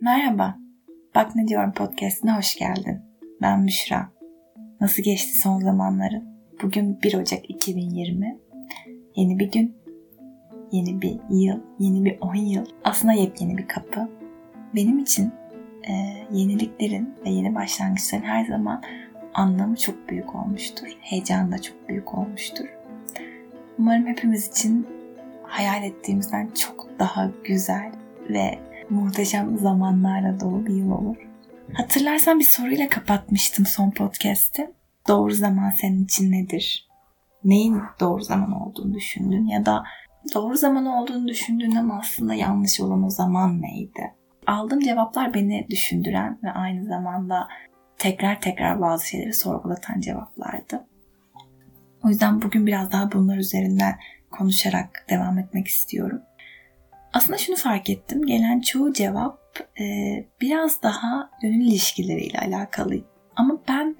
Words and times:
Merhaba, 0.00 0.58
Bak 1.14 1.36
Ne 1.36 1.48
Diyorum 1.48 1.72
podcastine 1.72 2.32
hoş 2.32 2.56
geldin. 2.56 3.00
Ben 3.42 3.60
Müşra. 3.60 4.08
Nasıl 4.80 5.02
geçti 5.02 5.38
son 5.38 5.60
zamanların? 5.60 6.24
Bugün 6.62 7.02
1 7.02 7.14
Ocak 7.14 7.50
2020. 7.50 8.38
Yeni 9.16 9.38
bir 9.38 9.50
gün, 9.50 9.76
yeni 10.72 11.02
bir 11.02 11.20
yıl, 11.30 11.60
yeni 11.78 12.04
bir 12.04 12.18
10 12.20 12.34
yıl. 12.34 12.66
Aslında 12.84 13.12
yepyeni 13.12 13.58
bir 13.58 13.68
kapı. 13.68 14.08
Benim 14.74 14.98
için 14.98 15.32
e, 15.88 15.92
yeniliklerin 16.32 17.14
ve 17.24 17.30
yeni 17.30 17.54
başlangıçların 17.54 18.22
her 18.22 18.44
zaman 18.44 18.82
anlamı 19.34 19.76
çok 19.76 20.08
büyük 20.08 20.34
olmuştur. 20.34 20.88
Heyecanı 21.00 21.52
da 21.52 21.58
çok 21.62 21.88
büyük 21.88 22.18
olmuştur. 22.18 22.66
Umarım 23.78 24.06
hepimiz 24.06 24.48
için 24.48 24.86
hayal 25.42 25.84
ettiğimizden 25.84 26.50
çok 26.54 26.88
daha 26.98 27.30
güzel 27.44 27.92
ve 28.28 28.67
muhteşem 28.90 29.58
zamanlarla 29.58 30.40
dolu 30.40 30.66
bir 30.66 30.74
yıl 30.74 30.90
olur. 30.90 31.16
Hatırlarsan 31.72 32.38
bir 32.38 32.44
soruyla 32.44 32.88
kapatmıştım 32.88 33.66
son 33.66 33.90
podcast'i. 33.90 34.70
Doğru 35.08 35.34
zaman 35.34 35.70
senin 35.70 36.04
için 36.04 36.32
nedir? 36.32 36.88
Neyin 37.44 37.82
doğru 38.00 38.22
zaman 38.22 38.52
olduğunu 38.52 38.94
düşündün 38.94 39.46
ya 39.46 39.66
da 39.66 39.84
doğru 40.34 40.56
zaman 40.56 40.86
olduğunu 40.86 41.28
düşündüğün 41.28 41.76
ama 41.76 41.98
aslında 41.98 42.34
yanlış 42.34 42.80
olan 42.80 43.02
o 43.02 43.10
zaman 43.10 43.62
neydi? 43.62 44.14
Aldığım 44.46 44.80
cevaplar 44.80 45.34
beni 45.34 45.66
düşündüren 45.70 46.38
ve 46.42 46.50
aynı 46.50 46.84
zamanda 46.84 47.48
tekrar 47.98 48.40
tekrar 48.40 48.80
bazı 48.80 49.08
şeyleri 49.08 49.32
sorgulatan 49.32 50.00
cevaplardı. 50.00 50.86
O 52.04 52.08
yüzden 52.08 52.42
bugün 52.42 52.66
biraz 52.66 52.92
daha 52.92 53.12
bunlar 53.12 53.36
üzerinden 53.36 53.98
konuşarak 54.30 55.06
devam 55.10 55.38
etmek 55.38 55.66
istiyorum. 55.68 56.22
Aslında 57.12 57.38
şunu 57.38 57.56
fark 57.56 57.90
ettim. 57.90 58.26
Gelen 58.26 58.60
çoğu 58.60 58.92
cevap 58.92 59.40
e, 59.80 59.84
biraz 60.40 60.82
daha 60.82 61.30
gönül 61.42 61.66
ilişkileriyle 61.66 62.38
alakalı. 62.38 62.94
Ama 63.36 63.58
ben 63.68 63.96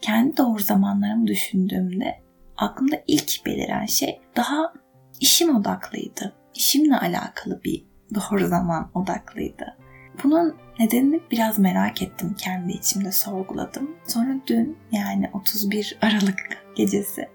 kendi 0.00 0.36
doğru 0.36 0.58
zamanlarımı 0.58 1.26
düşündüğümde 1.26 2.22
aklımda 2.56 3.02
ilk 3.06 3.46
beliren 3.46 3.86
şey 3.86 4.20
daha 4.36 4.72
işim 5.20 5.56
odaklıydı. 5.56 6.36
İşimle 6.54 6.98
alakalı 6.98 7.60
bir 7.64 7.86
doğru 8.14 8.46
zaman 8.46 8.90
odaklıydı. 8.94 9.76
Bunun 10.24 10.56
nedenini 10.78 11.20
biraz 11.30 11.58
merak 11.58 12.02
ettim 12.02 12.34
kendi 12.38 12.72
içimde 12.72 13.12
sorguladım. 13.12 13.96
Sonra 14.06 14.34
dün 14.46 14.78
yani 14.92 15.30
31 15.32 15.98
Aralık 16.02 16.64
gecesi 16.76 17.28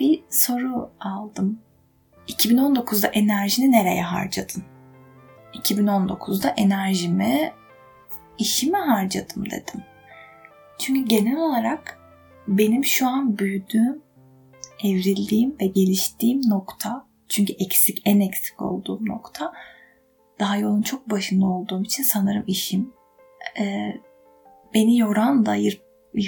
bir 0.00 0.24
soru 0.30 0.92
aldım 1.00 1.60
2019'da 2.28 3.08
enerjini 3.08 3.72
nereye 3.72 4.02
harcadın? 4.02 4.64
2019'da 5.54 6.48
enerjimi 6.48 7.52
işime 8.38 8.78
harcadım 8.78 9.44
dedim. 9.46 9.84
Çünkü 10.78 11.04
genel 11.04 11.36
olarak 11.36 11.98
benim 12.48 12.84
şu 12.84 13.08
an 13.08 13.38
büyüdüğüm, 13.38 14.02
evrildiğim 14.84 15.56
ve 15.60 15.66
geliştiğim 15.66 16.40
nokta 16.48 17.06
çünkü 17.28 17.52
eksik 17.52 18.02
en 18.04 18.20
eksik 18.20 18.62
olduğum 18.62 19.06
nokta 19.06 19.52
daha 20.40 20.56
yolun 20.56 20.82
çok 20.82 21.10
başında 21.10 21.46
olduğum 21.46 21.82
için 21.82 22.02
sanırım 22.02 22.44
işim 22.46 22.92
e, 23.58 23.92
beni 24.74 24.98
yoran 24.98 25.46
da 25.46 25.56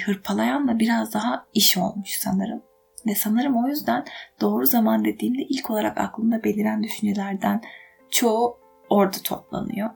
hırpalayan 0.04 0.68
da 0.68 0.78
biraz 0.78 1.14
daha 1.14 1.46
iş 1.54 1.76
olmuş 1.76 2.10
sanırım. 2.10 2.62
Ve 3.06 3.14
sanırım 3.14 3.64
o 3.64 3.68
yüzden 3.68 4.04
doğru 4.40 4.66
zaman 4.66 5.04
dediğimde 5.04 5.42
ilk 5.42 5.70
olarak 5.70 5.98
aklımda 5.98 6.44
beliren 6.44 6.82
düşüncelerden 6.82 7.62
çoğu 8.10 8.58
orada 8.90 9.16
toplanıyor. 9.24 9.90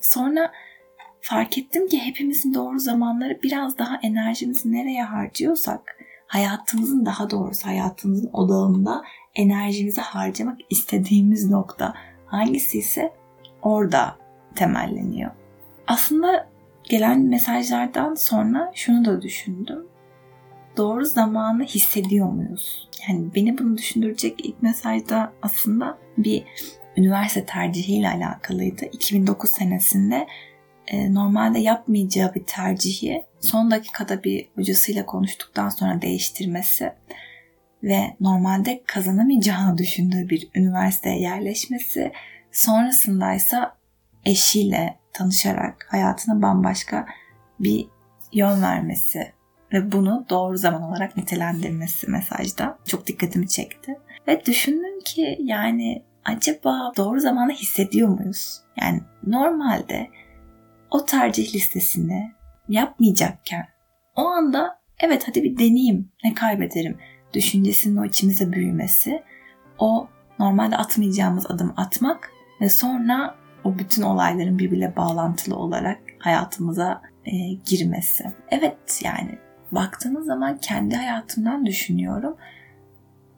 Sonra 0.00 0.52
fark 1.20 1.58
ettim 1.58 1.88
ki 1.88 1.98
hepimizin 1.98 2.54
doğru 2.54 2.78
zamanları 2.78 3.38
biraz 3.42 3.78
daha 3.78 4.00
enerjimizi 4.02 4.72
nereye 4.72 5.02
harcıyorsak 5.02 5.96
hayatımızın 6.26 7.06
daha 7.06 7.30
doğrusu 7.30 7.66
hayatımızın 7.66 8.30
odağında 8.32 9.02
enerjimizi 9.34 10.00
harcamak 10.00 10.58
istediğimiz 10.70 11.50
nokta 11.50 11.94
hangisi 12.26 12.78
ise 12.78 13.12
orada 13.62 14.16
temelleniyor. 14.54 15.30
Aslında 15.86 16.48
gelen 16.84 17.20
mesajlardan 17.20 18.14
sonra 18.14 18.72
şunu 18.74 19.04
da 19.04 19.22
düşündüm 19.22 19.86
doğru 20.78 21.04
zamanı 21.04 21.64
hissediyor 21.64 22.28
muyuz? 22.28 22.88
Yani 23.08 23.34
beni 23.34 23.58
bunu 23.58 23.78
düşündürecek 23.78 24.46
ilk 24.46 24.62
mesajda 24.62 25.32
aslında 25.42 25.98
bir 26.18 26.44
üniversite 26.96 27.46
tercihiyle 27.46 28.10
alakalıydı. 28.10 28.84
2009 28.84 29.50
senesinde 29.50 30.26
e, 30.86 31.14
normalde 31.14 31.58
yapmayacağı 31.58 32.34
bir 32.34 32.44
tercihi 32.44 33.24
son 33.40 33.70
dakikada 33.70 34.24
bir 34.24 34.48
hocasıyla 34.54 35.06
konuştuktan 35.06 35.68
sonra 35.68 36.02
değiştirmesi 36.02 36.92
ve 37.82 38.16
normalde 38.20 38.82
kazanamayacağını 38.86 39.78
düşündüğü 39.78 40.28
bir 40.28 40.48
üniversiteye 40.54 41.20
yerleşmesi 41.20 42.12
sonrasındaysa 42.52 43.76
eşiyle 44.24 44.98
tanışarak 45.12 45.86
hayatına 45.90 46.42
bambaşka 46.42 47.06
bir 47.60 47.86
yön 48.32 48.62
vermesi 48.62 49.37
ve 49.72 49.92
bunu 49.92 50.26
doğru 50.30 50.56
zaman 50.56 50.82
olarak 50.82 51.16
nitelendirmesi 51.16 52.10
mesajda 52.10 52.78
çok 52.84 53.06
dikkatimi 53.06 53.48
çekti. 53.48 53.98
Ve 54.28 54.44
düşündüm 54.46 55.00
ki 55.04 55.38
yani 55.40 56.02
acaba 56.24 56.92
doğru 56.96 57.20
zamanı 57.20 57.52
hissediyor 57.52 58.08
muyuz? 58.08 58.60
Yani 58.80 59.00
normalde 59.26 60.10
o 60.90 61.04
tercih 61.04 61.54
listesini 61.54 62.32
yapmayacakken 62.68 63.68
o 64.16 64.26
anda 64.26 64.78
evet 65.00 65.28
hadi 65.28 65.42
bir 65.42 65.58
deneyeyim 65.58 66.12
ne 66.24 66.34
kaybederim 66.34 66.98
düşüncesinin 67.34 67.96
o 67.96 68.04
içimize 68.04 68.52
büyümesi 68.52 69.22
o 69.78 70.08
normalde 70.38 70.76
atmayacağımız 70.76 71.50
adım 71.50 71.74
atmak 71.76 72.30
ve 72.60 72.68
sonra 72.68 73.34
o 73.64 73.78
bütün 73.78 74.02
olayların 74.02 74.58
birbirle 74.58 74.96
bağlantılı 74.96 75.56
olarak 75.56 75.98
hayatımıza 76.18 77.02
e, 77.24 77.32
girmesi. 77.66 78.24
Evet 78.50 79.00
yani 79.04 79.38
baktığınız 79.72 80.26
zaman 80.26 80.58
kendi 80.58 80.96
hayatımdan 80.96 81.66
düşünüyorum. 81.66 82.36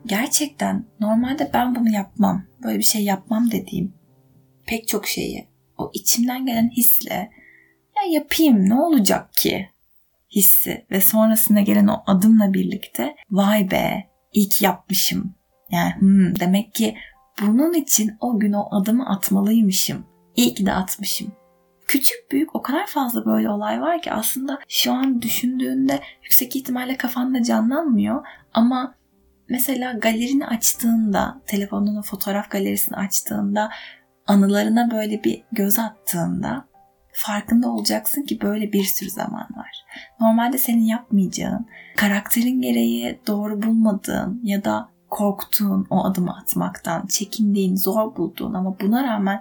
Gerçekten 0.06 0.84
normalde 1.00 1.50
ben 1.54 1.74
bunu 1.74 1.90
yapmam, 1.90 2.42
böyle 2.62 2.78
bir 2.78 2.84
şey 2.84 3.04
yapmam 3.04 3.50
dediğim 3.50 3.94
pek 4.66 4.88
çok 4.88 5.06
şeyi 5.06 5.48
o 5.78 5.90
içimden 5.94 6.46
gelen 6.46 6.70
hisle 6.70 7.30
ya 7.96 8.12
yapayım 8.12 8.68
ne 8.68 8.74
olacak 8.74 9.32
ki 9.32 9.68
hissi 10.30 10.86
ve 10.90 11.00
sonrasında 11.00 11.60
gelen 11.60 11.86
o 11.86 12.02
adımla 12.06 12.54
birlikte 12.54 13.14
vay 13.30 13.70
be 13.70 14.10
iyi 14.32 14.48
ki 14.48 14.64
yapmışım. 14.64 15.34
Yani 15.70 15.92
hmm, 15.98 16.40
demek 16.40 16.74
ki 16.74 16.96
bunun 17.42 17.72
için 17.72 18.16
o 18.20 18.38
gün 18.38 18.52
o 18.52 18.68
adımı 18.70 19.08
atmalıymışım. 19.08 20.06
İyi 20.36 20.54
ki 20.54 20.66
de 20.66 20.72
atmışım 20.72 21.32
küçük 21.90 22.32
büyük 22.32 22.56
o 22.56 22.62
kadar 22.62 22.86
fazla 22.86 23.26
böyle 23.26 23.50
olay 23.50 23.80
var 23.80 24.02
ki 24.02 24.12
aslında 24.12 24.58
şu 24.68 24.92
an 24.92 25.22
düşündüğünde 25.22 26.00
yüksek 26.22 26.56
ihtimalle 26.56 26.96
kafanda 26.96 27.42
canlanmıyor 27.42 28.26
ama 28.54 28.94
mesela 29.48 29.92
galerini 29.92 30.46
açtığında 30.46 31.40
telefonunun 31.46 32.02
fotoğraf 32.02 32.50
galerisini 32.50 32.96
açtığında 32.96 33.70
anılarına 34.26 34.90
böyle 34.90 35.24
bir 35.24 35.42
göz 35.52 35.78
attığında 35.78 36.64
farkında 37.12 37.68
olacaksın 37.68 38.22
ki 38.22 38.40
böyle 38.40 38.72
bir 38.72 38.84
sürü 38.84 39.10
zaman 39.10 39.48
var. 39.56 39.84
Normalde 40.20 40.58
senin 40.58 40.84
yapmayacağın, 40.84 41.66
karakterin 41.96 42.62
gereği 42.62 43.20
doğru 43.26 43.62
bulmadığın 43.62 44.40
ya 44.44 44.64
da 44.64 44.88
korktuğun 45.08 45.86
o 45.90 46.04
adımı 46.04 46.36
atmaktan, 46.36 47.06
çekindiğin, 47.06 47.76
zor 47.76 48.16
bulduğun 48.16 48.54
ama 48.54 48.80
buna 48.80 49.04
rağmen 49.04 49.40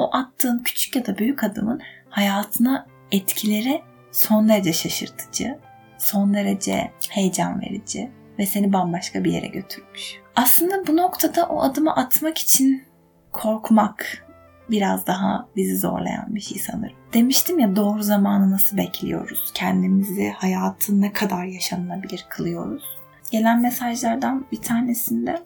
o 0.00 0.10
attığın 0.16 0.62
küçük 0.62 0.96
ya 0.96 1.06
da 1.06 1.18
büyük 1.18 1.44
adımın 1.44 1.80
hayatına 2.08 2.86
etkileri 3.12 3.82
son 4.12 4.48
derece 4.48 4.72
şaşırtıcı, 4.72 5.58
son 5.98 6.34
derece 6.34 6.90
heyecan 7.10 7.60
verici 7.60 8.10
ve 8.38 8.46
seni 8.46 8.72
bambaşka 8.72 9.24
bir 9.24 9.32
yere 9.32 9.46
götürmüş. 9.46 10.20
Aslında 10.36 10.86
bu 10.86 10.96
noktada 10.96 11.46
o 11.46 11.62
adımı 11.62 11.96
atmak 11.96 12.38
için 12.38 12.84
korkmak 13.32 14.26
biraz 14.70 15.06
daha 15.06 15.48
bizi 15.56 15.78
zorlayan 15.78 16.34
bir 16.34 16.40
şey 16.40 16.58
sanırım. 16.58 16.96
Demiştim 17.14 17.58
ya 17.58 17.76
doğru 17.76 18.02
zamanı 18.02 18.50
nasıl 18.50 18.76
bekliyoruz? 18.76 19.50
Kendimizi 19.54 20.30
hayatın 20.30 21.00
ne 21.00 21.12
kadar 21.12 21.44
yaşanılabilir 21.44 22.26
kılıyoruz? 22.28 22.84
Gelen 23.30 23.62
mesajlardan 23.62 24.46
bir 24.52 24.62
tanesinde 24.62 25.38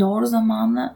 doğru 0.00 0.26
zamanı 0.26 0.94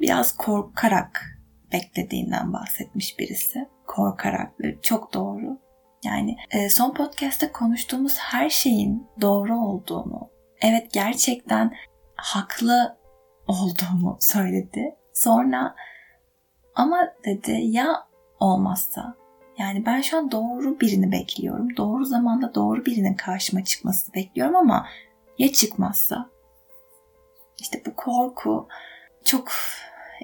biraz 0.00 0.36
korkarak 0.36 1.37
beklediğinden 1.72 2.52
bahsetmiş 2.52 3.18
birisi. 3.18 3.68
Korkarak. 3.86 4.54
Çok 4.82 5.14
doğru. 5.14 5.58
Yani 6.04 6.36
e, 6.50 6.68
son 6.70 6.94
podcast'te 6.94 7.52
konuştuğumuz 7.52 8.18
her 8.18 8.50
şeyin 8.50 9.06
doğru 9.20 9.60
olduğunu, 9.60 10.30
evet 10.62 10.92
gerçekten 10.92 11.74
haklı 12.16 12.98
olduğumu 13.46 14.18
söyledi. 14.20 14.96
Sonra 15.14 15.74
ama 16.74 17.14
dedi 17.24 17.52
ya 17.52 17.86
olmazsa 18.40 19.16
yani 19.58 19.86
ben 19.86 20.00
şu 20.00 20.18
an 20.18 20.30
doğru 20.30 20.80
birini 20.80 21.12
bekliyorum. 21.12 21.76
Doğru 21.76 22.04
zamanda 22.04 22.54
doğru 22.54 22.84
birinin 22.84 23.14
karşıma 23.14 23.64
çıkmasını 23.64 24.14
bekliyorum 24.14 24.56
ama 24.56 24.86
ya 25.38 25.52
çıkmazsa? 25.52 26.30
İşte 27.60 27.82
bu 27.86 27.94
korku 27.96 28.68
çok 29.24 29.48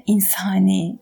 insani, 0.06 0.98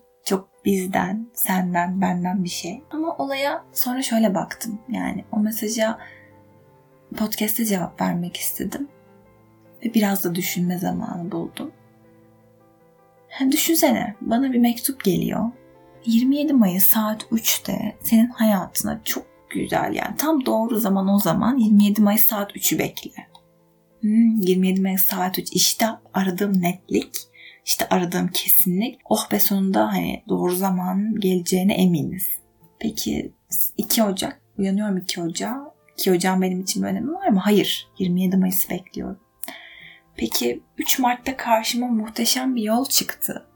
bizden, 0.64 1.26
senden, 1.34 2.00
benden 2.00 2.44
bir 2.44 2.48
şey. 2.48 2.82
Ama 2.90 3.16
olaya 3.16 3.64
sonra 3.72 4.02
şöyle 4.02 4.34
baktım. 4.34 4.78
Yani 4.88 5.24
o 5.32 5.40
mesaja 5.40 5.98
podcast'te 7.16 7.64
cevap 7.64 8.00
vermek 8.00 8.36
istedim. 8.36 8.88
Ve 9.84 9.94
biraz 9.94 10.24
da 10.24 10.34
düşünme 10.34 10.78
zamanı 10.78 11.32
buldum. 11.32 11.72
Yani 13.40 13.52
düşünsene 13.52 14.14
bana 14.20 14.52
bir 14.52 14.58
mektup 14.58 15.04
geliyor 15.04 15.50
27 16.06 16.52
Mayıs 16.52 16.86
saat 16.86 17.22
3'te 17.22 17.96
senin 18.00 18.26
hayatına 18.26 19.00
çok 19.04 19.26
güzel 19.50 19.92
yani 19.94 20.16
tam 20.16 20.46
doğru 20.46 20.78
zaman 20.78 21.08
o 21.08 21.18
zaman 21.18 21.56
27 21.56 22.02
Mayıs 22.02 22.24
saat 22.24 22.56
3'ü 22.56 22.78
bekle. 22.78 23.10
Hmm, 24.00 24.40
27 24.40 24.80
Mayıs 24.80 25.04
saat 25.04 25.38
3 25.38 25.52
işte 25.52 25.86
aradığım 26.14 26.62
netlik, 26.62 27.16
işte 27.64 27.86
aradığım 27.90 28.28
kesinlik. 28.28 28.98
Oh 29.04 29.32
be 29.32 29.40
sonunda 29.40 29.86
hani 29.86 30.22
doğru 30.28 30.54
zaman 30.54 31.20
geleceğine 31.20 31.74
eminiz. 31.74 32.26
Peki 32.78 33.32
2 33.76 34.02
Ocak 34.02 34.40
uyanıyorum 34.58 34.96
2 34.96 35.22
Ocak. 35.22 35.56
2 35.98 36.12
Ocak 36.12 36.40
benim 36.40 36.60
için 36.60 36.82
bir 36.82 36.88
önemi 36.88 37.12
var 37.12 37.28
mı? 37.28 37.40
Hayır. 37.40 37.88
27 37.98 38.36
Mayıs'ı 38.36 38.70
bekliyorum. 38.70 39.20
Peki 40.16 40.62
3 40.78 40.98
Mart'ta 40.98 41.36
karşıma 41.36 41.86
muhteşem 41.86 42.56
bir 42.56 42.62
yol 42.62 42.84
çıktı. 42.84 43.46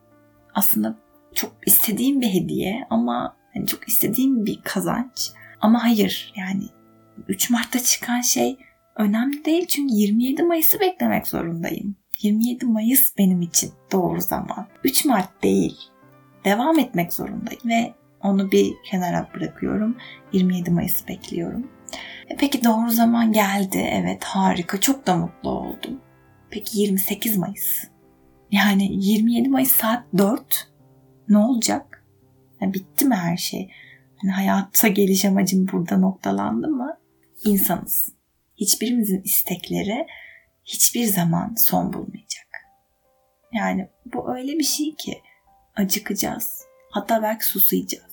Aslında 0.55 0.99
çok 1.35 1.53
istediğim 1.67 2.21
bir 2.21 2.35
hediye 2.35 2.87
ama 2.91 3.37
hani 3.55 3.67
çok 3.67 3.89
istediğim 3.89 4.47
bir 4.47 4.61
kazanç. 4.65 5.31
Ama 5.61 5.85
hayır 5.85 6.33
yani 6.37 6.65
3 7.29 7.51
Mart'ta 7.51 7.79
çıkan 7.79 8.21
şey 8.21 8.59
önemli 8.97 9.45
değil 9.45 9.67
çünkü 9.67 9.95
27 9.95 10.43
Mayıs'ı 10.43 10.81
beklemek 10.81 11.27
zorundayım. 11.27 11.97
27 12.23 12.67
Mayıs 12.67 13.19
benim 13.19 13.43
için 13.43 13.73
doğru 13.93 14.21
zaman. 14.21 14.67
3 14.85 15.05
Mart 15.05 15.43
değil. 15.43 15.77
Devam 16.45 16.79
etmek 16.79 17.13
zorundayım 17.13 17.63
ve 17.65 17.95
onu 18.23 18.51
bir 18.51 18.75
kenara 18.85 19.29
bırakıyorum. 19.35 19.97
27 20.33 20.71
Mayıs'ı 20.71 21.09
bekliyorum. 21.09 21.67
E 22.29 22.37
peki 22.37 22.65
doğru 22.65 22.91
zaman 22.91 23.33
geldi. 23.33 23.79
Evet 23.93 24.25
harika. 24.25 24.81
Çok 24.81 25.07
da 25.07 25.17
mutlu 25.17 25.51
oldum. 25.51 26.01
Peki 26.51 26.81
28 26.81 27.37
Mayıs. 27.37 27.85
Yani 28.51 28.89
27 28.93 29.49
Mayıs 29.49 29.73
saat 29.73 30.05
4 30.19 30.69
ne 31.29 31.39
olacak? 31.39 32.05
Yani 32.61 32.75
bitti 32.75 33.05
mi 33.05 33.15
her 33.15 33.37
şey? 33.37 33.71
Hani 34.17 34.31
hayatta 34.31 34.89
geliş 34.89 35.25
amacım 35.25 35.69
burada 35.73 35.97
noktalandı 35.97 36.69
mı? 36.69 36.99
İnsanız. 37.45 38.09
Hiçbirimizin 38.57 39.23
istekleri 39.23 40.07
hiçbir 40.67 41.05
zaman 41.05 41.55
son 41.59 41.93
bulmayacak. 41.93 42.47
Yani 43.53 43.89
bu 44.15 44.37
öyle 44.37 44.59
bir 44.59 44.65
şey 44.65 44.95
ki 44.95 45.23
acıkacağız. 45.77 46.63
Hatta 46.91 47.23
belki 47.23 47.47
susayacağız. 47.47 48.13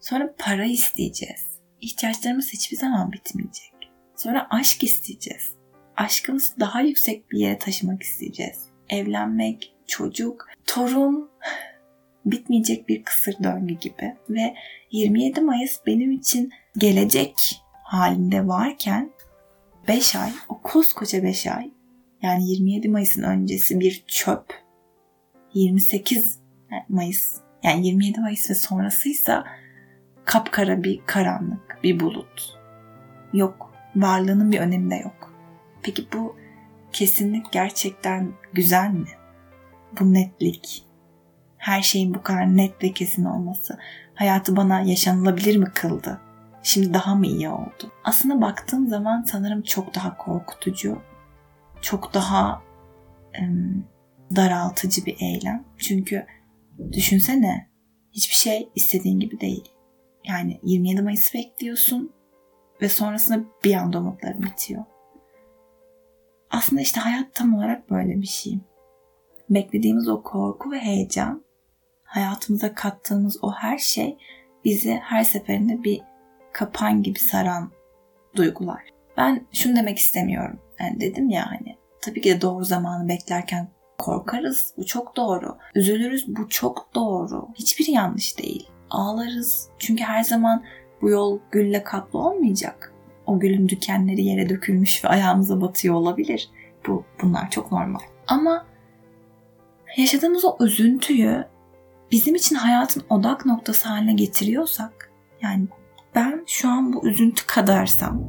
Sonra 0.00 0.34
para 0.38 0.64
isteyeceğiz. 0.64 1.60
İhtiyaçlarımız 1.80 2.52
hiçbir 2.52 2.76
zaman 2.76 3.12
bitmeyecek. 3.12 3.72
Sonra 4.16 4.46
aşk 4.50 4.82
isteyeceğiz. 4.82 5.52
Aşkımızı 5.96 6.60
daha 6.60 6.80
yüksek 6.80 7.30
bir 7.30 7.38
yere 7.38 7.58
taşımak 7.58 8.02
isteyeceğiz. 8.02 8.58
Evlenmek, 8.88 9.74
çocuk, 9.86 10.48
torun, 10.66 11.30
bitmeyecek 12.24 12.88
bir 12.88 13.02
kısır 13.04 13.34
döngü 13.42 13.74
gibi. 13.74 14.16
Ve 14.30 14.54
27 14.90 15.40
Mayıs 15.40 15.80
benim 15.86 16.12
için 16.12 16.52
gelecek 16.78 17.62
halinde 17.84 18.46
varken 18.46 19.10
5 19.88 20.16
ay, 20.16 20.32
o 20.48 20.60
koskoca 20.62 21.22
5 21.22 21.46
ay 21.46 21.70
yani 22.22 22.50
27 22.50 22.88
Mayıs'ın 22.88 23.22
öncesi 23.22 23.80
bir 23.80 24.04
çöp. 24.06 24.64
28 25.54 26.38
Mayıs 26.88 27.36
yani 27.62 27.86
27 27.86 28.20
Mayıs 28.20 28.50
ve 28.50 28.54
sonrasıysa 28.54 29.44
kapkara 30.24 30.84
bir 30.84 31.00
karanlık, 31.06 31.78
bir 31.82 32.00
bulut. 32.00 32.58
Yok, 33.32 33.74
varlığının 33.96 34.52
bir 34.52 34.60
önemi 34.60 34.90
de 34.90 34.94
yok. 34.94 35.34
Peki 35.82 36.06
bu 36.12 36.36
kesinlik 36.92 37.52
gerçekten 37.52 38.32
güzel 38.52 38.90
mi? 38.90 39.08
Bu 40.00 40.12
netlik, 40.12 40.86
her 41.56 41.82
şeyin 41.82 42.14
bu 42.14 42.22
kadar 42.22 42.56
net 42.56 42.82
ve 42.82 42.92
kesin 42.92 43.24
olması 43.24 43.78
hayatı 44.14 44.56
bana 44.56 44.80
yaşanılabilir 44.80 45.56
mi 45.56 45.66
kıldı? 45.74 46.20
Şimdi 46.64 46.94
daha 46.94 47.14
mı 47.14 47.26
iyi 47.26 47.48
oldu? 47.48 47.92
Aslında 48.04 48.40
baktığım 48.40 48.88
zaman 48.88 49.22
sanırım 49.22 49.62
çok 49.62 49.94
daha 49.94 50.16
korkutucu, 50.16 50.98
çok 51.80 52.14
daha 52.14 52.62
ım, 53.42 53.86
daraltıcı 54.36 55.06
bir 55.06 55.16
eylem. 55.20 55.64
Çünkü 55.78 56.26
düşünsene 56.92 57.70
hiçbir 58.12 58.34
şey 58.34 58.68
istediğin 58.74 59.20
gibi 59.20 59.40
değil. 59.40 59.68
Yani 60.24 60.60
27 60.62 61.02
Mayıs 61.02 61.34
bekliyorsun 61.34 62.12
ve 62.82 62.88
sonrasında 62.88 63.44
bir 63.64 63.74
anda 63.74 63.98
umutların 63.98 64.42
bitiyor. 64.42 64.84
Aslında 66.50 66.82
işte 66.82 67.00
hayat 67.00 67.34
tam 67.34 67.54
olarak 67.54 67.90
böyle 67.90 68.20
bir 68.20 68.26
şey. 68.26 68.58
Beklediğimiz 69.50 70.08
o 70.08 70.22
korku 70.22 70.70
ve 70.70 70.78
heyecan 70.78 71.44
hayatımıza 72.04 72.74
kattığımız 72.74 73.38
o 73.42 73.52
her 73.52 73.78
şey 73.78 74.18
bizi 74.64 74.94
her 74.94 75.24
seferinde 75.24 75.84
bir 75.84 76.00
kapan 76.54 77.02
gibi 77.02 77.18
saran 77.18 77.70
duygular. 78.36 78.82
Ben 79.16 79.46
şunu 79.52 79.76
demek 79.76 79.98
istemiyorum. 79.98 80.60
Yani 80.80 81.00
dedim 81.00 81.30
ya 81.30 81.46
hani 81.50 81.76
tabii 82.00 82.20
ki 82.20 82.30
de 82.30 82.40
doğru 82.40 82.64
zamanı 82.64 83.08
beklerken 83.08 83.68
korkarız. 83.98 84.74
Bu 84.76 84.86
çok 84.86 85.16
doğru. 85.16 85.58
Üzülürüz. 85.74 86.24
Bu 86.28 86.48
çok 86.48 86.94
doğru. 86.94 87.48
Hiçbir 87.54 87.88
yanlış 87.88 88.38
değil. 88.38 88.68
Ağlarız. 88.90 89.68
Çünkü 89.78 90.04
her 90.04 90.22
zaman 90.24 90.64
bu 91.02 91.10
yol 91.10 91.40
gülle 91.50 91.84
kaplı 91.84 92.18
olmayacak. 92.18 92.92
O 93.26 93.40
gülün 93.40 93.68
dikenleri 93.68 94.24
yere 94.24 94.48
dökülmüş 94.48 95.04
ve 95.04 95.08
ayağımıza 95.08 95.60
batıyor 95.60 95.94
olabilir. 95.94 96.50
Bu 96.86 97.04
bunlar 97.22 97.50
çok 97.50 97.72
normal. 97.72 98.00
Ama 98.26 98.66
yaşadığımız 99.96 100.44
o 100.44 100.56
üzüntüyü 100.60 101.44
bizim 102.10 102.34
için 102.34 102.56
hayatın 102.56 103.02
odak 103.10 103.46
noktası 103.46 103.88
haline 103.88 104.12
getiriyorsak 104.12 105.10
yani 105.42 105.66
ben 106.14 106.44
şu 106.46 106.68
an 106.68 106.92
bu 106.92 107.08
üzüntü 107.08 107.46
kadarsam 107.46 108.22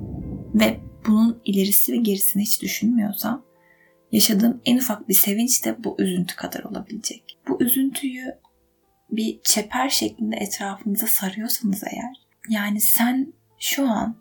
ve 0.54 0.80
bunun 1.08 1.42
ilerisi 1.46 1.94
ve 1.94 1.98
gerisini 1.98 2.44
hiç 2.44 2.62
düşünmüyorsam 2.62 3.46
yaşadığım 4.12 4.62
en 4.66 4.78
ufak 4.78 5.10
bir 5.10 5.14
sevinç 5.14 5.66
de 5.66 5.84
bu 5.84 5.96
üzüntü 6.00 6.36
kadar 6.36 6.64
olabilecek. 6.64 7.40
Bu 7.48 7.64
üzüntüyü 7.64 8.26
bir 9.10 9.40
çeper 9.44 9.90
şeklinde 9.90 10.36
etrafınıza 10.36 11.08
sarıyorsanız 11.08 11.84
eğer 11.84 12.28
yani 12.50 12.82
sen 12.82 13.34
şu 13.60 13.90
an 13.90 14.16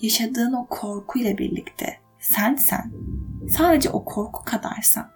yaşadığın 0.00 0.52
o 0.52 0.66
korkuyla 0.66 1.38
birlikte 1.38 1.96
sen 2.20 2.54
sen 2.54 2.92
sadece 3.50 3.90
o 3.90 4.04
korku 4.04 4.44
kadarsan 4.44 5.10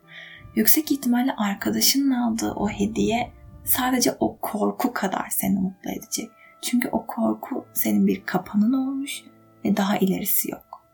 yüksek 0.54 0.92
ihtimalle 0.92 1.32
arkadaşının 1.32 2.10
aldığı 2.10 2.52
o 2.52 2.68
hediye 2.68 3.32
sadece 3.64 4.16
o 4.20 4.38
korku 4.40 4.92
kadar 4.92 5.28
seni 5.30 5.58
mutlu 5.58 5.90
edecek. 5.90 6.30
Çünkü 6.62 6.88
o 6.88 7.06
korku 7.06 7.66
senin 7.72 8.06
bir 8.06 8.26
kapanın 8.26 8.72
olmuş 8.72 9.22
ve 9.64 9.76
daha 9.76 9.98
ilerisi 9.98 10.50
yok. 10.50 10.84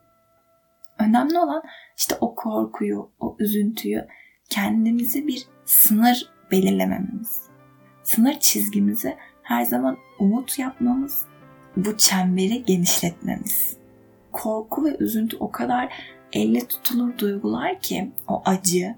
Önemli 0.99 1.39
olan 1.39 1.63
işte 1.97 2.17
o 2.21 2.35
korkuyu, 2.35 3.11
o 3.21 3.37
üzüntüyü 3.39 4.07
kendimize 4.49 5.27
bir 5.27 5.47
sınır 5.65 6.33
belirlememiz. 6.51 7.43
Sınır 8.03 8.41
çizgimizi 8.41 9.17
her 9.43 9.65
zaman 9.65 9.97
umut 10.19 10.59
yapmamız, 10.59 11.25
bu 11.77 11.97
çemberi 11.97 12.65
genişletmemiz. 12.65 13.77
Korku 14.33 14.85
ve 14.85 14.97
üzüntü 14.99 15.37
o 15.37 15.51
kadar 15.51 15.93
elle 16.33 16.67
tutulur 16.67 17.19
duygular 17.19 17.81
ki 17.81 18.13
o 18.29 18.43
acı 18.45 18.95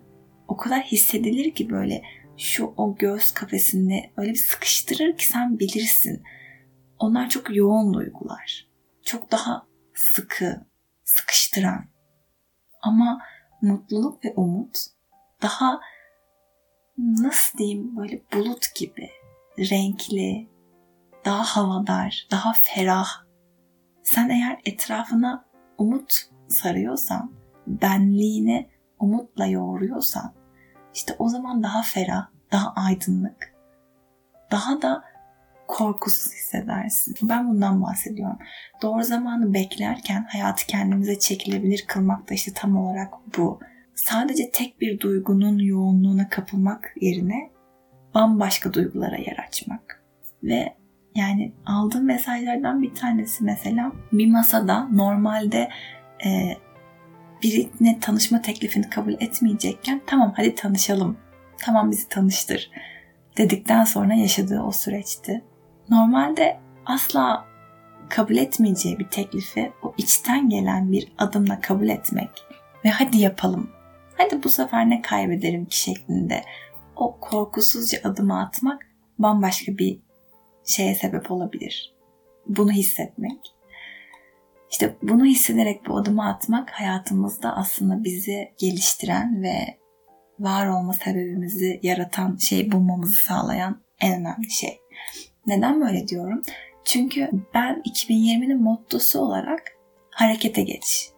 o 0.49 0.57
kadar 0.57 0.83
hissedilir 0.83 1.55
ki 1.55 1.71
böyle 1.71 2.03
şu 2.37 2.75
o 2.77 2.97
göz 2.97 3.33
kafesini 3.33 4.11
öyle 4.17 4.31
bir 4.31 4.37
sıkıştırır 4.37 5.17
ki 5.17 5.27
sen 5.27 5.59
bilirsin. 5.59 6.23
Onlar 6.99 7.29
çok 7.29 7.57
yoğun 7.57 7.95
duygular. 7.95 8.69
Çok 9.03 9.33
daha 9.33 9.67
sıkı, 9.95 10.67
sıkıştıran. 11.05 11.85
Ama 12.83 13.21
mutluluk 13.63 14.25
ve 14.25 14.33
umut 14.37 14.79
daha 15.43 15.81
nasıl 16.99 17.59
diyeyim 17.59 17.97
böyle 17.97 18.23
bulut 18.33 18.75
gibi 18.75 19.11
renkli, 19.59 20.49
daha 21.25 21.45
havadar, 21.45 22.27
daha 22.31 22.53
ferah. 22.53 23.09
Sen 24.03 24.29
eğer 24.29 24.61
etrafına 24.65 25.45
umut 25.79 26.15
sarıyorsan, 26.49 27.33
benliğini 27.67 28.71
umutla 28.99 29.47
yoğuruyorsan 29.47 30.35
işte 30.95 31.17
o 31.19 31.29
zaman 31.29 31.63
daha 31.63 31.83
ferah, 31.83 32.27
daha 32.53 32.73
aydınlık, 32.73 33.55
daha 34.51 34.83
da 34.83 35.05
korkusuz 35.69 36.33
hissedersin. 36.33 37.15
Ben 37.23 37.49
bundan 37.49 37.83
bahsediyorum. 37.83 38.39
Doğru 38.83 39.03
zamanı 39.03 39.55
beklerken 39.55 40.27
hayatı 40.29 40.67
kendimize 40.67 41.19
çekilebilir 41.19 41.85
kılmak 41.89 42.31
da 42.31 42.35
işte 42.35 42.53
tam 42.55 42.77
olarak 42.77 43.15
bu. 43.39 43.61
Sadece 43.95 44.51
tek 44.51 44.81
bir 44.81 45.01
duygunun 45.01 45.59
yoğunluğuna 45.59 46.29
kapılmak 46.29 46.95
yerine 47.01 47.51
bambaşka 48.15 48.73
duygulara 48.73 49.17
yer 49.17 49.37
açmak. 49.49 50.03
Ve 50.43 50.75
yani 51.15 51.53
aldığım 51.67 52.05
mesajlardan 52.05 52.83
bir 52.83 52.95
tanesi 52.95 53.45
mesela 53.45 53.93
bir 54.13 54.31
masada 54.31 54.89
normalde 54.89 55.69
e, 56.25 56.57
birine 57.43 58.01
tanışma 58.01 58.43
teklifini 58.43 58.91
kabul 58.91 59.13
etmeyecekken 59.13 60.01
tamam 60.07 60.33
hadi 60.37 60.55
tanışalım, 60.55 61.17
tamam 61.59 61.91
bizi 61.91 62.09
tanıştır 62.09 62.71
dedikten 63.39 63.85
sonra 63.85 64.15
yaşadığı 64.15 64.61
o 64.61 64.73
süreçti. 64.73 65.45
Normalde 65.91 66.61
asla 66.87 67.49
kabul 68.09 68.37
etmeyeceği 68.37 68.99
bir 68.99 69.09
teklifi 69.09 69.73
o 69.83 69.95
içten 69.99 70.49
gelen 70.49 70.93
bir 70.93 71.13
adımla 71.19 71.61
kabul 71.61 71.89
etmek 71.89 72.31
ve 72.85 72.89
hadi 72.91 73.19
yapalım, 73.19 73.71
hadi 74.17 74.43
bu 74.43 74.49
sefer 74.49 74.91
ne 74.91 75.03
kaybederim 75.03 75.67
ki 75.67 75.79
şeklinde 75.79 76.45
o 76.97 77.19
korkusuzca 77.21 77.99
adımı 78.05 78.41
atmak 78.41 78.87
bambaşka 79.19 79.79
bir 79.79 80.01
şeye 80.65 80.95
sebep 80.95 81.31
olabilir. 81.31 81.95
Bunu 82.47 82.73
hissetmek. 82.73 83.55
İşte 84.71 84.97
bunu 85.03 85.25
hissederek 85.25 85.87
bu 85.89 85.97
adımı 85.97 86.29
atmak 86.29 86.71
hayatımızda 86.71 87.57
aslında 87.57 88.05
bizi 88.05 88.53
geliştiren 88.59 89.43
ve 89.43 89.79
var 90.39 90.67
olma 90.67 90.93
sebebimizi 90.93 91.81
yaratan 91.83 92.37
şey 92.37 92.73
bulmamızı 92.73 93.25
sağlayan 93.25 93.83
en 94.01 94.21
önemli 94.21 94.51
şey. 94.51 94.81
Neden 95.49 95.81
böyle 95.81 96.09
diyorum? 96.09 96.43
Çünkü 96.85 97.31
ben 97.55 97.83
2020'nin 97.87 98.63
mottosu 98.63 99.21
olarak 99.21 99.63
harekete 100.11 100.63
geç 100.63 101.11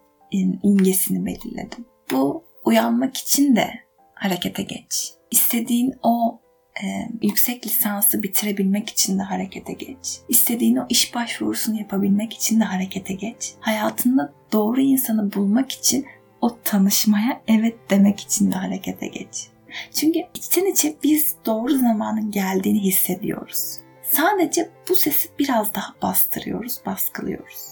imgesini 0.63 1.25
belirledim. 1.25 1.85
Bu 2.11 2.43
uyanmak 2.65 3.17
için 3.17 3.55
de 3.55 3.69
harekete 4.13 4.63
geç. 4.63 5.13
İstediğin 5.31 5.93
o 6.03 6.41
e, 6.83 6.85
yüksek 7.21 7.65
lisansı 7.65 8.23
bitirebilmek 8.23 8.89
için 8.89 9.19
de 9.19 9.23
harekete 9.23 9.73
geç. 9.73 10.19
İstediğin 10.29 10.75
o 10.75 10.85
iş 10.89 11.15
başvurusunu 11.15 11.79
yapabilmek 11.79 12.33
için 12.33 12.59
de 12.59 12.63
harekete 12.63 13.13
geç. 13.13 13.53
Hayatında 13.59 14.33
doğru 14.51 14.81
insanı 14.81 15.33
bulmak 15.33 15.71
için 15.71 16.05
o 16.41 16.57
tanışmaya 16.63 17.41
evet 17.47 17.75
demek 17.89 18.19
için 18.19 18.51
de 18.51 18.55
harekete 18.55 19.07
geç. 19.07 19.47
Çünkü 19.93 20.19
içten 20.35 20.71
içe 20.71 20.95
biz 21.03 21.35
doğru 21.45 21.77
zamanın 21.77 22.31
geldiğini 22.31 22.79
hissediyoruz. 22.79 23.80
Sadece 24.11 24.69
bu 24.89 24.95
sesi 24.95 25.29
biraz 25.39 25.75
daha 25.75 25.95
bastırıyoruz, 26.01 26.81
baskılıyoruz. 26.85 27.71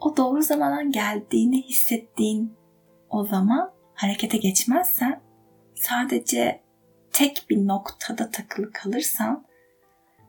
O 0.00 0.16
doğru 0.16 0.42
zamanın 0.42 0.92
geldiğini 0.92 1.62
hissettiğin 1.62 2.54
o 3.10 3.24
zaman 3.24 3.72
harekete 3.94 4.38
geçmezsen 4.38 5.20
sadece 5.74 6.62
tek 7.12 7.46
bir 7.50 7.66
noktada 7.66 8.30
takılı 8.30 8.72
kalırsan 8.72 9.46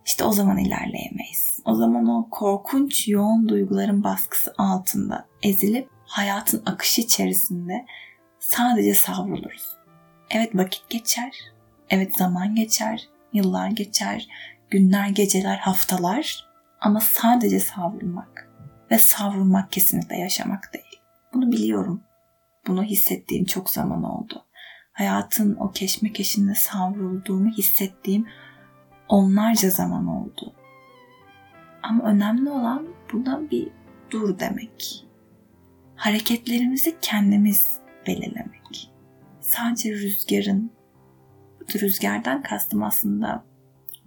işte 0.05 0.24
o 0.24 0.31
zaman 0.31 0.57
ilerleyemeyiz. 0.57 1.59
O 1.65 1.75
zaman 1.75 2.07
o 2.07 2.29
korkunç 2.29 3.07
yoğun 3.07 3.50
duyguların 3.50 4.03
baskısı 4.03 4.53
altında 4.57 5.27
ezilip 5.43 5.89
hayatın 6.05 6.63
akışı 6.65 7.01
içerisinde 7.01 7.86
sadece 8.39 8.93
savruluruz. 8.93 9.77
Evet 10.29 10.55
vakit 10.55 10.89
geçer, 10.89 11.36
evet 11.89 12.17
zaman 12.17 12.55
geçer, 12.55 13.09
yıllar 13.33 13.69
geçer, 13.69 14.27
günler, 14.69 15.09
geceler, 15.09 15.57
haftalar 15.57 16.47
ama 16.81 17.00
sadece 17.00 17.59
savrulmak 17.59 18.50
ve 18.91 18.97
savrulmak 19.00 19.71
kesinlikle 19.71 20.17
yaşamak 20.17 20.74
değil. 20.74 21.01
Bunu 21.33 21.51
biliyorum. 21.51 22.01
Bunu 22.67 22.83
hissettiğim 22.83 23.45
çok 23.45 23.69
zaman 23.69 24.03
oldu 24.03 24.47
hayatın 24.97 25.55
o 25.55 25.71
keşmekeşinde 25.71 26.55
savrulduğumu 26.55 27.50
hissettiğim 27.50 28.27
onlarca 29.07 29.69
zaman 29.69 30.07
oldu. 30.07 30.53
Ama 31.83 32.03
önemli 32.03 32.50
olan 32.50 32.88
buna 33.13 33.51
bir 33.51 33.69
dur 34.12 34.39
demek. 34.39 35.05
Hareketlerimizi 35.95 36.97
kendimiz 37.01 37.77
belirlemek. 38.07 38.91
Sadece 39.39 39.91
rüzgarın, 39.91 40.71
rüzgardan 41.75 42.41
kastım 42.41 42.83
aslında 42.83 43.43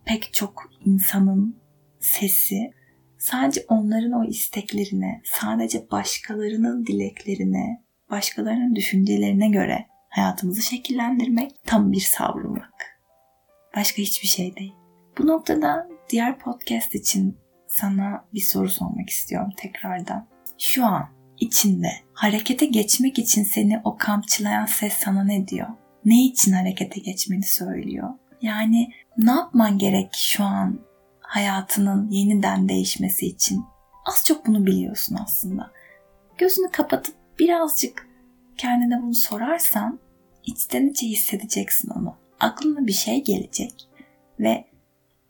pek 0.04 0.32
çok 0.32 0.70
insanın 0.84 1.56
sesi, 2.00 2.70
sadece 3.18 3.64
onların 3.68 4.12
o 4.12 4.24
isteklerine, 4.24 5.22
sadece 5.24 5.90
başkalarının 5.90 6.86
dileklerine, 6.86 7.84
başkalarının 8.10 8.74
düşüncelerine 8.74 9.48
göre 9.48 9.86
hayatımızı 10.08 10.62
şekillendirmek, 10.62 11.52
tam 11.64 11.92
bir 11.92 12.00
savrulmak. 12.00 13.00
Başka 13.76 14.02
hiçbir 14.02 14.28
şey 14.28 14.56
değil. 14.56 14.74
Bu 15.18 15.26
noktada 15.26 15.88
diğer 16.10 16.38
podcast 16.38 16.94
için 16.94 17.38
sana 17.68 18.24
bir 18.34 18.40
soru 18.40 18.68
sormak 18.68 19.10
istiyorum 19.10 19.50
tekrardan. 19.56 20.28
Şu 20.58 20.86
an 20.86 21.08
içinde 21.40 21.88
harekete 22.12 22.66
geçmek 22.66 23.18
için 23.18 23.42
seni 23.42 23.80
o 23.84 23.96
kamçılayan 23.96 24.66
ses 24.66 24.92
sana 24.92 25.24
ne 25.24 25.48
diyor? 25.48 25.68
Ne 26.04 26.24
için 26.24 26.52
harekete 26.52 27.00
geçmeni 27.00 27.42
söylüyor? 27.42 28.08
Yani 28.42 28.92
ne 29.18 29.30
yapman 29.30 29.78
gerek 29.78 30.14
şu 30.14 30.44
an 30.44 30.80
hayatının 31.20 32.10
yeniden 32.10 32.68
değişmesi 32.68 33.26
için? 33.26 33.64
Az 34.06 34.24
çok 34.26 34.46
bunu 34.46 34.66
biliyorsun 34.66 35.18
aslında. 35.22 35.70
Gözünü 36.38 36.70
kapatıp 36.70 37.14
birazcık 37.38 38.08
kendine 38.56 39.02
bunu 39.02 39.14
sorarsan 39.14 40.00
içten 40.44 40.86
içe 40.86 41.06
hissedeceksin 41.06 41.90
onu. 41.90 42.16
Aklına 42.40 42.86
bir 42.86 42.92
şey 42.92 43.24
gelecek 43.24 43.88
ve 44.40 44.64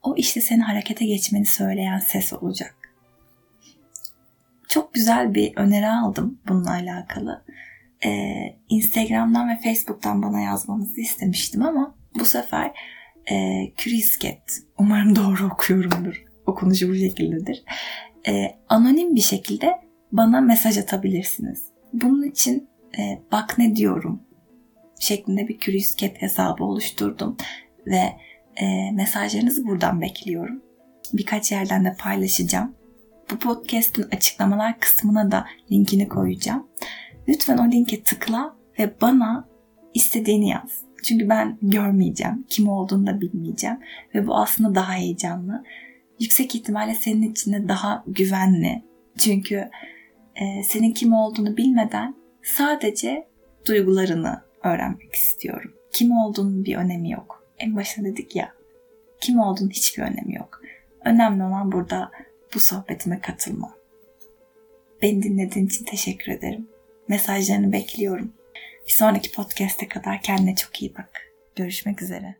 o 0.02 0.16
işte 0.16 0.40
seni 0.40 0.62
harekete 0.62 1.06
geçmeni 1.06 1.46
söyleyen 1.46 1.98
ses 1.98 2.32
olacak. 2.32 2.76
Çok 4.68 4.94
güzel 4.94 5.34
bir 5.34 5.56
öneri 5.56 5.88
aldım 5.88 6.40
bununla 6.48 6.70
alakalı. 6.70 7.44
Ee, 8.04 8.56
Instagram'dan 8.68 9.48
ve 9.48 9.60
Facebook'tan 9.60 10.22
bana 10.22 10.40
yazmanızı 10.40 11.00
istemiştim 11.00 11.62
ama 11.62 11.94
bu 12.18 12.24
sefer 12.24 12.72
e, 13.30 13.34
Curious 13.76 14.18
umarım 14.78 15.16
doğru 15.16 15.46
okuyorumdur. 15.46 16.24
Okunuşu 16.46 16.88
bu 16.88 16.94
şekildedir. 16.94 17.64
E, 18.28 18.46
anonim 18.68 19.14
bir 19.14 19.20
şekilde 19.20 19.74
bana 20.12 20.40
mesaj 20.40 20.78
atabilirsiniz. 20.78 21.64
Bunun 21.92 22.22
için 22.22 22.68
e, 22.98 23.22
bak 23.32 23.58
ne 23.58 23.76
diyorum 23.76 24.20
şeklinde 25.00 25.48
bir 25.48 25.58
Cat 25.96 26.22
hesabı 26.22 26.64
oluşturdum 26.64 27.36
ve 27.86 28.02
e, 28.56 28.92
mesajlarınızı 28.92 29.66
buradan 29.66 30.00
bekliyorum. 30.00 30.62
Birkaç 31.12 31.52
yerden 31.52 31.84
de 31.84 31.96
paylaşacağım. 31.98 32.74
Bu 33.30 33.38
podcast'in 33.38 34.02
açıklamalar 34.02 34.80
kısmına 34.80 35.30
da 35.30 35.46
linkini 35.72 36.08
koyacağım. 36.08 36.66
Lütfen 37.28 37.58
o 37.58 37.70
linke 37.70 38.02
tıkla 38.02 38.56
ve 38.78 39.00
bana 39.00 39.48
istediğini 39.94 40.48
yaz. 40.48 40.89
Çünkü 41.04 41.28
ben 41.28 41.58
görmeyeceğim, 41.62 42.44
kim 42.48 42.68
olduğunu 42.68 43.06
da 43.06 43.20
bilmeyeceğim 43.20 43.78
ve 44.14 44.26
bu 44.26 44.36
aslında 44.36 44.74
daha 44.74 44.94
heyecanlı. 44.94 45.64
Yüksek 46.20 46.54
ihtimalle 46.54 46.94
senin 46.94 47.30
için 47.30 47.52
de 47.52 47.68
daha 47.68 48.04
güvenli. 48.06 48.82
Çünkü 49.18 49.70
e, 50.34 50.62
senin 50.62 50.92
kim 50.92 51.12
olduğunu 51.12 51.56
bilmeden 51.56 52.20
Sadece 52.42 53.28
duygularını 53.66 54.42
öğrenmek 54.64 55.14
istiyorum. 55.14 55.74
Kim 55.92 56.12
olduğunun 56.12 56.64
bir 56.64 56.76
önemi 56.76 57.10
yok. 57.10 57.44
En 57.58 57.76
başta 57.76 58.04
dedik 58.04 58.36
ya, 58.36 58.54
kim 59.20 59.38
olduğunun 59.38 59.70
hiçbir 59.70 60.02
önemi 60.02 60.34
yok. 60.34 60.62
Önemli 61.04 61.44
olan 61.44 61.72
burada 61.72 62.10
bu 62.54 62.60
sohbetime 62.60 63.20
katılma. 63.20 63.74
Beni 65.02 65.22
dinlediğin 65.22 65.66
için 65.66 65.84
teşekkür 65.84 66.32
ederim. 66.32 66.68
Mesajlarını 67.08 67.72
bekliyorum. 67.72 68.32
Bir 68.90 68.94
sonraki 68.94 69.32
podcast'e 69.32 69.88
kadar 69.88 70.22
kendine 70.22 70.56
çok 70.56 70.82
iyi 70.82 70.94
bak. 70.94 71.32
Görüşmek 71.56 72.02
üzere. 72.02 72.34